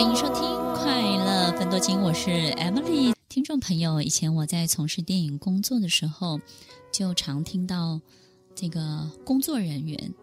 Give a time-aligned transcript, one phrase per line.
[0.00, 0.42] 欢迎收听
[0.76, 3.12] 《快乐分多金》，我是 Emily。
[3.28, 6.40] 听众朋友，以前我在从事电影工作的时候，
[6.90, 8.00] 就常听到
[8.54, 10.14] 这个工作人员。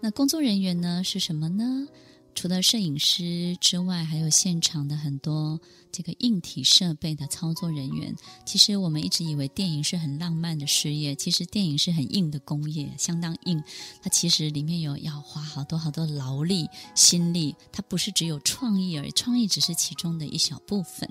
[0.00, 1.88] 那工作人员呢，是什么呢？
[2.34, 5.60] 除了摄影师之外，还有现场的很多
[5.92, 8.14] 这个硬体设备的操作人员。
[8.44, 13.62] 其实我们一直以为电影是很浪漫的事业，其实电影是很硬的工业，相当硬。
[14.02, 21.08] 它其实里面有要花好多好多劳力、心力，它不是只有创意而已，创意只是其中的一小部分。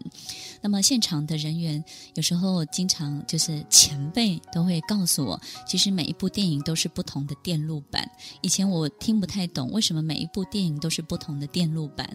[0.62, 1.84] 那么现场的人员
[2.16, 8.09] 有时候经常就是前辈都会告诉我，其实每一部电影都是不同的电路板。
[8.41, 12.09] 以前我听不太懂，为什么每一部电影都是不同的电路板，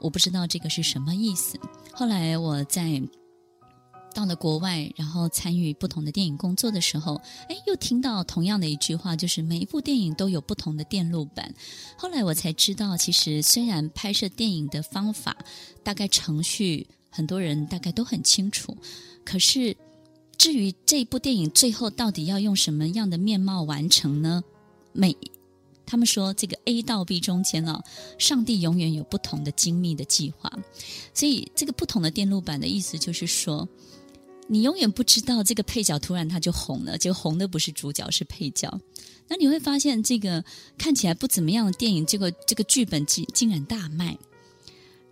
[0.00, 1.60] 我不知道这个是什么意思。
[1.92, 3.02] 后来我在
[4.14, 7.20] 到了国外，然后参与不同的电影工作的时候，
[7.50, 11.54] 哎，又听到同样的一句话，就是每一部电影都有不同的电路板。
[11.98, 15.36] 后来我才知道，其实虽然拍摄电影的方法
[15.84, 18.74] 大概程序很多人大概都很清楚，
[19.26, 19.76] 可是
[20.38, 24.42] 至于这部电影最后到底要用什么样的面貌完成呢？
[24.94, 25.14] 每
[25.86, 27.82] 他们说，这个 A 到 B 中间啊，
[28.18, 30.52] 上帝永远有不同的精密的计划。
[31.14, 33.66] 所以，这个不同的电路板的意思就是说，
[34.48, 38.80] 你永远不知道这个配角突然他就红了，结果红的不是主角，是配角。
[39.28, 40.44] 那你会发现，这个
[40.76, 44.18] 看起来不怎么样的电影，结果这个剧本竟竟然大卖。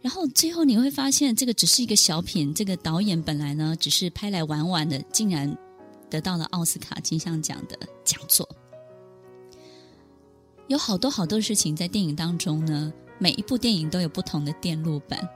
[0.02, 5.56] 然后最后你会发现，这个只是一个小品，这个导演本来呢只是拍来玩玩的，竟然
[6.10, 8.48] 得到了奥斯卡金像奖的讲座。
[10.66, 15.28] 有好多好多事情在电影当中呢，每一部电影都有不同的电路板。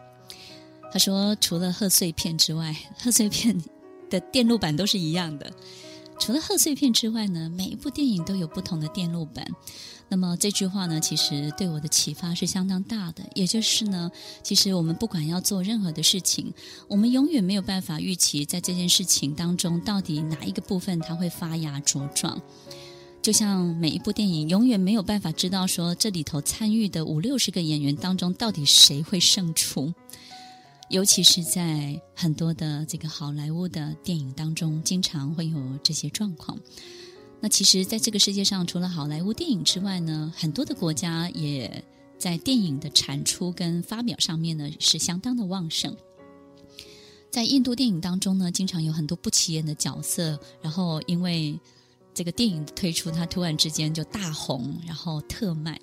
[0.91, 3.63] 他说，除了贺岁片之外，贺岁片
[4.09, 5.53] 的电路板都是一样的。
[6.19, 9.47] 除了贺岁片之外呢，每一部电影都有不同的电路板。
[10.09, 13.23] 那么这句话呢，其实对我的启发是相当大的。
[13.35, 14.11] 也就是呢，
[14.43, 16.55] 其实我们不管要做任何的事情，
[16.89, 22.41] 我们永远没有办法预期在这件事情当中到底哪一个部分它会发芽茁壮。
[23.29, 29.93] 就像每一部电影，永远没有办法知道说这里头参与的五六十个演员当中，到底谁会胜出。
[30.89, 36.59] 尤其是在很多的这个好莱坞的电影当中，经常会有这些状况。
[37.39, 41.85] 那其实，在这个世界上，除了好莱坞电影之外呢，很多的国家也
[42.17, 45.95] 在电影的产出跟发表上面呢，是相当的旺盛。
[47.31, 51.61] 在印度电影当中呢，经常有很多不起眼的角色，然后因为
[52.19, 55.81] 这个电影的推出，它突然之间就大红，然后特卖。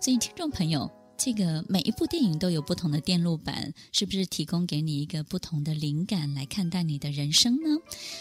[0.00, 7.76] 所以，听众朋友，这个每一部电影都有不同的电路板，是不是提供给你一个不同的灵感来看待你的人生呢？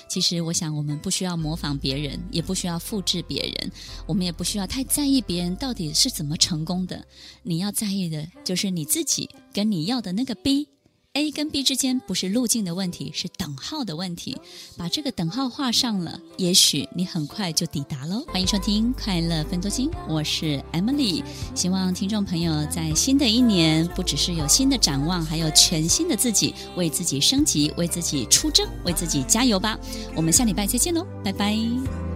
[0.10, 3.72] 其实，我想我们不需要模仿别人，也不需要复制别人，
[4.08, 7.06] 我们也不需要太在意别人到底是怎么成功的。
[7.44, 10.70] 你要在意的就是你自己跟你要的那个 B。
[11.16, 14.36] A 跟 B 之间不是路径的问题，是等号的问题。
[14.76, 18.26] 把这个等号画上了，也许你很快就抵达喽。
[18.30, 21.24] 欢迎收听《快乐分多金》，我是 Emily。
[21.54, 29.78] 希望听众朋友在新的一年，不只是有新的展望，还有全新的自己，为自己升级，为自己出征，为自己加油吧。
[30.16, 31.56] 我们下礼拜再见喽，拜拜。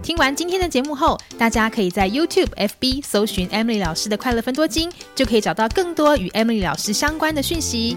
[0.02, 7.96] 听完今天的节目后，大家可以在 YouTube、FB 搜寻 Emily 老师的《快乐分多金》，就可以找到更多与 Emily 老师相关的讯息。